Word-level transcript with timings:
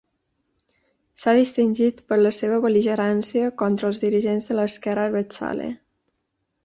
S'ha 1.23 1.33
distingit 1.39 2.01
per 2.13 2.17
la 2.21 2.31
seva 2.37 2.59
bel·ligerància 2.63 3.51
contra 3.63 3.91
els 3.93 4.01
dirigents 4.07 4.49
de 4.51 4.57
l'esquerra 4.61 5.05
abertzale. 5.11 5.69